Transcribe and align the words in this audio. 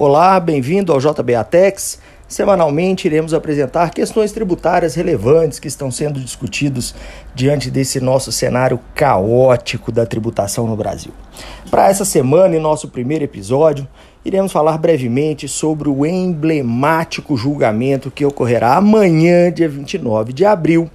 Olá, 0.00 0.38
bem-vindo 0.38 0.92
ao 0.92 1.00
JBAtex. 1.00 1.98
Semanalmente 2.28 3.08
iremos 3.08 3.34
apresentar 3.34 3.90
questões 3.90 4.30
tributárias 4.30 4.94
relevantes 4.94 5.58
que 5.58 5.66
estão 5.66 5.90
sendo 5.90 6.20
discutidos 6.20 6.94
diante 7.34 7.68
desse 7.68 8.00
nosso 8.00 8.30
cenário 8.30 8.78
caótico 8.94 9.90
da 9.90 10.06
tributação 10.06 10.68
no 10.68 10.76
Brasil. 10.76 11.10
Para 11.68 11.88
essa 11.88 12.04
semana, 12.04 12.54
em 12.54 12.60
nosso 12.60 12.86
primeiro 12.86 13.24
episódio, 13.24 13.88
iremos 14.24 14.52
falar 14.52 14.78
brevemente 14.78 15.48
sobre 15.48 15.88
o 15.88 16.06
emblemático 16.06 17.36
julgamento 17.36 18.08
que 18.08 18.24
ocorrerá 18.24 18.76
amanhã, 18.76 19.50
dia 19.50 19.68
29 19.68 20.32
de 20.32 20.44
abril, 20.44 20.88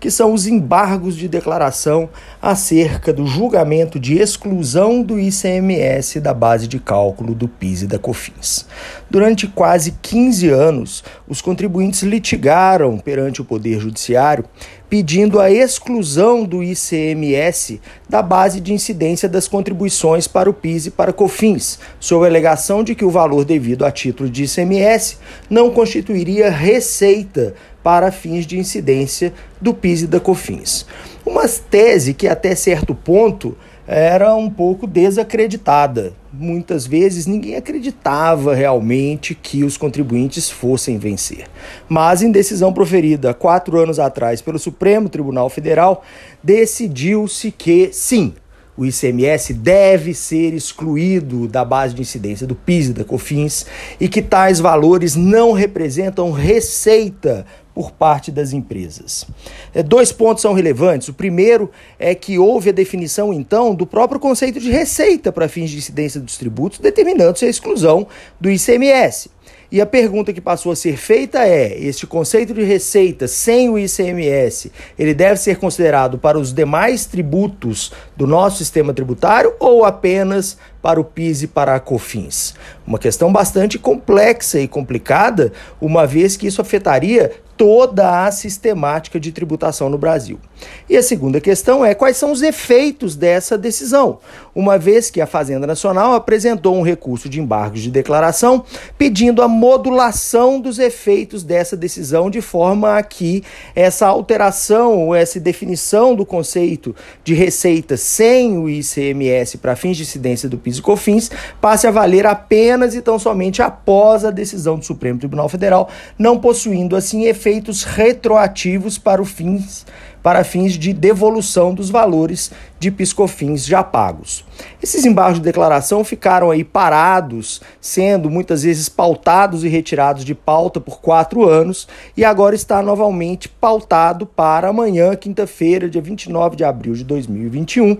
que 0.00 0.10
são 0.10 0.32
os 0.32 0.46
embargos 0.46 1.14
de 1.14 1.28
declaração 1.28 2.08
acerca 2.40 3.12
do 3.12 3.26
julgamento 3.26 4.00
de 4.00 4.16
exclusão 4.16 5.02
do 5.02 5.20
ICMS 5.20 6.18
da 6.20 6.32
base 6.32 6.66
de 6.66 6.80
cálculo 6.80 7.34
do 7.34 7.46
PIS 7.46 7.82
e 7.82 7.86
da 7.86 7.98
COFINS. 7.98 8.66
Durante 9.10 9.46
quase 9.46 9.94
15 10.00 10.48
anos, 10.48 11.04
os 11.28 11.42
contribuintes 11.42 12.02
litigaram 12.02 12.98
perante 12.98 13.42
o 13.42 13.44
Poder 13.44 13.78
Judiciário 13.78 14.46
pedindo 14.90 15.38
a 15.38 15.48
exclusão 15.48 16.44
do 16.44 16.64
ICMS 16.64 17.80
da 18.08 18.20
base 18.20 18.60
de 18.60 18.74
incidência 18.74 19.28
das 19.28 19.46
contribuições 19.46 20.26
para 20.26 20.50
o 20.50 20.52
PIS 20.52 20.86
e 20.86 20.90
para 20.90 21.12
COFINS, 21.12 21.78
sob 22.00 22.24
a 22.24 22.28
alegação 22.28 22.82
de 22.82 22.96
que 22.96 23.04
o 23.04 23.10
valor 23.10 23.44
devido 23.44 23.86
a 23.86 23.92
título 23.92 24.28
de 24.28 24.44
ICMS 24.44 25.18
não 25.48 25.70
constituiria 25.70 26.50
receita 26.50 27.54
para 27.84 28.10
fins 28.10 28.44
de 28.44 28.58
incidência 28.58 29.32
do 29.60 29.72
PIS 29.72 30.02
e 30.02 30.06
da 30.08 30.18
COFINS. 30.18 30.84
Uma 31.24 31.46
tese 31.48 32.12
que 32.12 32.26
até 32.26 32.56
certo 32.56 32.92
ponto 32.92 33.56
era 33.92 34.36
um 34.36 34.48
pouco 34.48 34.86
desacreditada. 34.86 36.12
Muitas 36.32 36.86
vezes 36.86 37.26
ninguém 37.26 37.56
acreditava 37.56 38.54
realmente 38.54 39.34
que 39.34 39.64
os 39.64 39.76
contribuintes 39.76 40.48
fossem 40.48 40.96
vencer. 40.96 41.46
Mas, 41.88 42.22
em 42.22 42.30
decisão 42.30 42.72
proferida 42.72 43.34
quatro 43.34 43.80
anos 43.80 43.98
atrás 43.98 44.40
pelo 44.40 44.60
Supremo 44.60 45.08
Tribunal 45.08 45.50
Federal, 45.50 46.04
decidiu-se 46.40 47.50
que 47.50 47.90
sim, 47.92 48.32
o 48.76 48.86
ICMS 48.86 49.52
deve 49.54 50.14
ser 50.14 50.54
excluído 50.54 51.46
da 51.46 51.64
base 51.64 51.94
de 51.94 52.00
incidência 52.00 52.46
do 52.46 52.54
PIS 52.54 52.88
e 52.88 52.92
da 52.92 53.04
COFINS 53.04 53.66
e 54.00 54.08
que 54.08 54.22
tais 54.22 54.58
valores 54.58 55.14
não 55.16 55.52
representam 55.52 56.30
receita 56.30 57.44
por 57.74 57.92
parte 57.92 58.30
das 58.30 58.52
empresas. 58.52 59.26
É, 59.74 59.82
dois 59.82 60.12
pontos 60.12 60.42
são 60.42 60.52
relevantes. 60.52 61.08
O 61.08 61.14
primeiro 61.14 61.70
é 61.98 62.14
que 62.14 62.38
houve 62.38 62.70
a 62.70 62.72
definição, 62.72 63.32
então, 63.32 63.74
do 63.74 63.86
próprio 63.86 64.20
conceito 64.20 64.58
de 64.60 64.70
receita 64.70 65.30
para 65.30 65.48
fins 65.48 65.70
de 65.70 65.78
incidência 65.78 66.20
dos 66.20 66.36
tributos, 66.36 66.78
determinando-se 66.78 67.44
a 67.44 67.48
exclusão 67.48 68.06
do 68.40 68.50
ICMS. 68.50 69.30
E 69.72 69.80
a 69.80 69.86
pergunta 69.86 70.32
que 70.32 70.40
passou 70.40 70.72
a 70.72 70.76
ser 70.76 70.96
feita 70.96 71.46
é: 71.46 71.78
este 71.78 72.06
conceito 72.06 72.52
de 72.52 72.64
receita 72.64 73.28
sem 73.28 73.70
o 73.70 73.78
ICMS, 73.78 74.72
ele 74.98 75.14
deve 75.14 75.36
ser 75.36 75.58
considerado 75.58 76.18
para 76.18 76.38
os 76.38 76.52
demais 76.52 77.06
tributos 77.06 77.92
do 78.16 78.26
nosso 78.26 78.58
sistema 78.58 78.92
tributário 78.92 79.54
ou 79.60 79.84
apenas 79.84 80.58
para 80.82 81.00
o 81.00 81.04
PIS 81.04 81.42
e 81.42 81.46
para 81.46 81.74
a 81.74 81.80
COFINS? 81.80 82.54
Uma 82.86 82.98
questão 82.98 83.32
bastante 83.32 83.78
complexa 83.78 84.58
e 84.60 84.68
complicada, 84.68 85.52
uma 85.80 86.06
vez 86.06 86.36
que 86.36 86.46
isso 86.46 86.60
afetaria 86.60 87.32
toda 87.60 88.24
a 88.24 88.32
sistemática 88.32 89.20
de 89.20 89.30
tributação 89.32 89.90
no 89.90 89.98
Brasil. 89.98 90.40
E 90.88 90.96
a 90.96 91.02
segunda 91.02 91.42
questão 91.42 91.84
é 91.84 91.94
quais 91.94 92.16
são 92.16 92.32
os 92.32 92.40
efeitos 92.40 93.14
dessa 93.14 93.58
decisão, 93.58 94.18
uma 94.54 94.78
vez 94.78 95.10
que 95.10 95.20
a 95.20 95.26
Fazenda 95.26 95.66
Nacional 95.66 96.14
apresentou 96.14 96.74
um 96.74 96.80
recurso 96.80 97.28
de 97.28 97.38
embargos 97.38 97.82
de 97.82 97.90
declaração 97.90 98.64
pedindo 98.96 99.42
a 99.42 99.48
modulação 99.48 100.58
dos 100.58 100.78
efeitos 100.78 101.44
dessa 101.44 101.76
decisão 101.76 102.30
de 102.30 102.40
forma 102.40 102.96
a 102.96 103.02
que 103.02 103.44
essa 103.74 104.06
alteração 104.06 104.98
ou 104.98 105.14
essa 105.14 105.38
definição 105.38 106.14
do 106.14 106.24
conceito 106.24 106.96
de 107.22 107.34
receita 107.34 107.94
sem 107.94 108.56
o 108.56 108.70
ICMS 108.70 109.58
para 109.58 109.76
fins 109.76 109.98
de 109.98 110.02
incidência 110.04 110.48
do 110.48 110.56
PIS 110.56 110.69
e 110.78 110.82
COFINS 110.82 111.30
passe 111.60 111.86
a 111.86 111.90
valer 111.90 112.26
apenas 112.26 112.94
e 112.94 113.00
tão 113.00 113.18
somente 113.18 113.62
após 113.62 114.24
a 114.24 114.30
decisão 114.30 114.78
do 114.78 114.84
Supremo 114.84 115.18
Tribunal 115.18 115.48
Federal, 115.48 115.88
não 116.18 116.38
possuindo 116.38 116.96
assim 116.96 117.24
efeitos 117.24 117.84
retroativos 117.84 118.98
para, 118.98 119.24
fins, 119.24 119.86
para 120.22 120.44
fins 120.44 120.74
de 120.74 120.92
devolução 120.92 121.74
dos 121.74 121.90
valores 121.90 122.50
de 122.78 122.90
piscofins 122.90 123.66
já 123.66 123.82
pagos. 123.82 124.44
Esses 124.82 125.04
embargos 125.04 125.38
de 125.38 125.44
declaração 125.44 126.02
ficaram 126.02 126.50
aí 126.50 126.64
parados, 126.64 127.60
sendo 127.80 128.30
muitas 128.30 128.62
vezes 128.62 128.88
pautados 128.88 129.64
e 129.64 129.68
retirados 129.68 130.24
de 130.24 130.34
pauta 130.34 130.80
por 130.80 131.00
quatro 131.00 131.48
anos, 131.48 131.86
e 132.16 132.24
agora 132.24 132.54
está 132.54 132.82
novamente 132.82 133.48
pautado 133.48 134.24
para 134.26 134.68
amanhã, 134.68 135.14
quinta-feira, 135.14 135.88
dia 135.88 136.00
29 136.00 136.56
de 136.56 136.64
abril 136.64 136.94
de 136.94 137.04
2021 137.04 137.98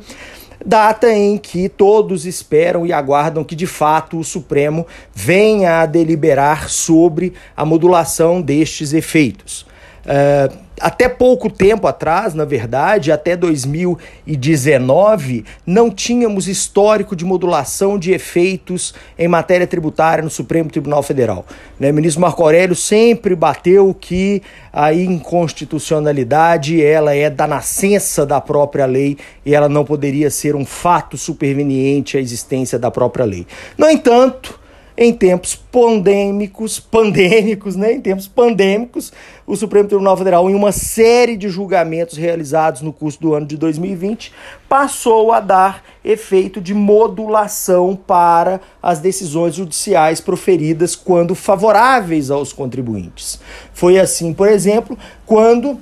data 0.65 1.13
em 1.13 1.39
que 1.39 1.69
todos 1.69 2.27
esperam 2.27 2.87
e 2.87 2.93
aguardam 2.93 3.45
que 3.45 3.57
de 3.57 3.67
fato 3.67 4.19
o 4.19 4.25
Supremo 4.25 4.87
venha 5.15 5.81
a 5.81 5.87
deliberar 5.87 6.69
sobre 6.69 7.33
a 7.57 7.65
modulação 7.65 8.43
destes 8.43 8.93
efeitos. 8.93 9.67
Uh, 10.05 10.71
até 10.81 11.11
pouco 11.11 11.51
tempo 11.51 11.87
atrás, 11.87 12.33
na 12.33 12.47
verdade, 12.47 13.13
até 13.13 13.37
2019, 13.37 15.45
não 15.67 15.91
tínhamos 15.91 16.49
histórico 16.49 17.15
de 17.15 17.23
modulação 17.23 17.99
de 17.99 18.13
efeitos 18.13 18.95
em 19.19 19.29
matéria 19.29 19.67
tributária 19.67 20.25
no 20.25 20.31
Supremo 20.31 20.71
Tribunal 20.71 21.03
Federal. 21.03 21.45
Né? 21.79 21.91
O 21.91 21.95
ministro 21.95 22.23
Marco 22.23 22.43
Aurélio 22.43 22.75
sempre 22.75 23.35
bateu 23.35 23.93
que 23.93 24.43
a 24.73 24.95
inconstitucionalidade 24.95 26.83
ela 26.83 27.15
é 27.15 27.29
da 27.29 27.47
nascença 27.47 28.25
da 28.25 28.41
própria 28.41 28.87
lei 28.87 29.19
e 29.45 29.55
ela 29.55 29.69
não 29.69 29.85
poderia 29.85 30.31
ser 30.31 30.57
um 30.57 30.65
fato 30.65 31.19
superveniente 31.19 32.17
à 32.17 32.21
existência 32.21 32.79
da 32.79 32.91
própria 32.91 33.27
lei. 33.27 33.47
No 33.77 33.87
entanto, 33.89 34.60
em 35.03 35.15
tempos 35.15 35.57
pandêmicos, 35.57 36.79
pandêmicos, 36.79 37.75
né? 37.75 37.95
Em 37.95 38.01
tempos 38.03 38.29
pandêmicos, 38.29 39.11
o 39.47 39.57
Supremo 39.57 39.89
Tribunal 39.89 40.15
Federal, 40.15 40.51
em 40.51 40.55
uma 40.55 40.73
série 40.73 41.39
de 41.39 41.49
julgamentos 41.49 42.19
realizados 42.19 42.83
no 42.83 42.93
curso 42.93 43.19
do 43.19 43.33
ano 43.33 43.47
de 43.47 43.57
2020, 43.57 44.31
passou 44.69 45.33
a 45.33 45.41
dar 45.41 45.83
efeito 46.05 46.61
de 46.61 46.75
modulação 46.75 47.97
para 47.97 48.61
as 48.83 48.99
decisões 48.99 49.55
judiciais 49.55 50.21
proferidas 50.21 50.95
quando 50.95 51.35
favoráveis 51.35 52.31
aos 52.31 52.53
contribuintes. 52.53 53.41
Foi 53.73 53.99
assim, 53.99 54.35
por 54.35 54.49
exemplo, 54.49 54.99
quando 55.25 55.81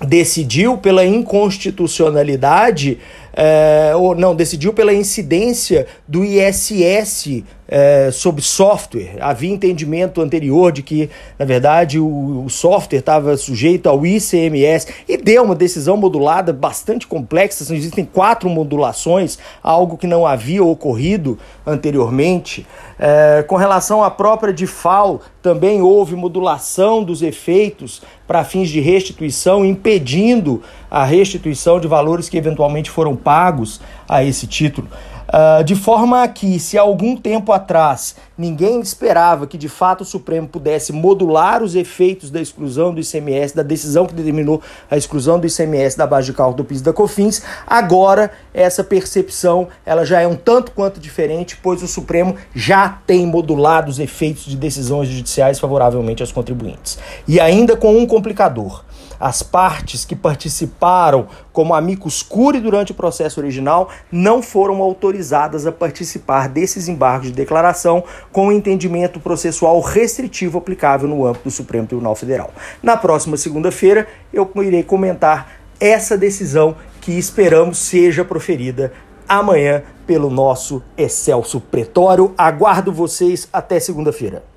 decidiu 0.00 0.78
pela 0.78 1.04
inconstitucionalidade, 1.04 2.98
é, 3.32 3.92
ou 3.96 4.14
não, 4.14 4.34
decidiu 4.34 4.72
pela 4.72 4.92
incidência 4.92 5.86
do 6.06 6.24
ISS 6.24 7.44
é, 7.74 8.10
sobre 8.10 8.42
software. 8.42 9.16
Havia 9.18 9.50
entendimento 9.50 10.20
anterior 10.20 10.70
de 10.70 10.82
que, 10.82 11.08
na 11.38 11.46
verdade, 11.46 11.98
o, 11.98 12.44
o 12.44 12.50
software 12.50 12.98
estava 12.98 13.34
sujeito 13.38 13.88
ao 13.88 14.04
ICMS 14.04 14.88
e 15.08 15.16
deu 15.16 15.42
uma 15.42 15.54
decisão 15.54 15.96
modulada 15.96 16.52
bastante 16.52 17.06
complexa. 17.06 17.62
Existem 17.74 18.04
quatro 18.04 18.50
modulações, 18.50 19.38
algo 19.62 19.96
que 19.96 20.06
não 20.06 20.26
havia 20.26 20.62
ocorrido 20.62 21.38
anteriormente. 21.66 22.66
É, 22.98 23.42
com 23.48 23.56
relação 23.56 24.04
à 24.04 24.10
própria 24.10 24.52
DIFAL, 24.52 25.22
também 25.40 25.80
houve 25.80 26.14
modulação 26.14 27.02
dos 27.02 27.22
efeitos 27.22 28.02
para 28.26 28.44
fins 28.44 28.68
de 28.68 28.80
restituição, 28.80 29.64
impedindo 29.64 30.62
a 30.92 31.06
restituição 31.06 31.80
de 31.80 31.88
valores 31.88 32.28
que 32.28 32.36
eventualmente 32.36 32.90
foram 32.90 33.16
pagos 33.16 33.80
a 34.06 34.22
esse 34.22 34.46
título. 34.46 34.86
Uh, 35.26 35.64
de 35.64 35.74
forma 35.74 36.28
que, 36.28 36.58
se 36.58 36.76
algum 36.76 37.16
tempo 37.16 37.52
atrás 37.52 38.14
ninguém 38.36 38.78
esperava 38.80 39.46
que 39.46 39.56
de 39.56 39.68
fato 39.68 40.02
o 40.02 40.04
Supremo 40.04 40.46
pudesse 40.46 40.92
modular 40.92 41.62
os 41.62 41.74
efeitos 41.74 42.28
da 42.28 42.38
exclusão 42.38 42.92
do 42.92 43.00
ICMS, 43.00 43.56
da 43.56 43.62
decisão 43.62 44.04
que 44.04 44.12
determinou 44.12 44.60
a 44.90 44.96
exclusão 44.98 45.40
do 45.40 45.46
ICMS 45.46 45.96
da 45.96 46.06
base 46.06 46.26
de 46.26 46.34
cálculo 46.34 46.58
do 46.58 46.64
PIS 46.64 46.82
da 46.82 46.92
COFINS, 46.92 47.42
agora 47.66 48.30
essa 48.52 48.84
percepção 48.84 49.68
ela 49.86 50.04
já 50.04 50.20
é 50.20 50.26
um 50.26 50.36
tanto 50.36 50.72
quanto 50.72 51.00
diferente, 51.00 51.56
pois 51.62 51.82
o 51.82 51.88
Supremo 51.88 52.36
já 52.54 52.98
tem 53.06 53.26
modulado 53.26 53.90
os 53.90 53.98
efeitos 53.98 54.44
de 54.44 54.56
decisões 54.56 55.08
judiciais 55.08 55.58
favoravelmente 55.58 56.22
aos 56.22 56.32
contribuintes. 56.32 56.98
E 57.26 57.40
ainda 57.40 57.74
com 57.74 57.96
um 57.96 58.04
complicador 58.04 58.84
as 59.18 59.42
partes 59.42 60.04
que 60.04 60.16
participaram 60.16 61.26
como 61.52 61.74
amicus 61.74 62.22
curi 62.22 62.60
durante 62.60 62.92
o 62.92 62.94
processo 62.94 63.40
original 63.40 63.88
não 64.10 64.42
foram 64.42 64.82
autorizadas 64.82 65.66
a 65.66 65.72
participar 65.72 66.48
desses 66.48 66.88
embargos 66.88 67.28
de 67.28 67.34
declaração 67.34 68.04
com 68.30 68.48
o 68.48 68.52
entendimento 68.52 69.20
processual 69.20 69.80
restritivo 69.80 70.58
aplicável 70.58 71.08
no 71.08 71.26
âmbito 71.26 71.44
do 71.44 71.50
Supremo 71.50 71.86
Tribunal 71.86 72.14
Federal. 72.14 72.50
Na 72.82 72.96
próxima 72.96 73.36
segunda-feira 73.36 74.06
eu 74.32 74.50
irei 74.62 74.82
comentar 74.82 75.62
essa 75.80 76.16
decisão 76.16 76.76
que 77.00 77.18
esperamos 77.18 77.78
seja 77.78 78.24
proferida 78.24 78.92
amanhã 79.28 79.82
pelo 80.06 80.30
nosso 80.30 80.82
Excelso 80.96 81.60
Pretório. 81.60 82.34
Aguardo 82.36 82.92
vocês 82.92 83.48
até 83.52 83.80
segunda-feira. 83.80 84.51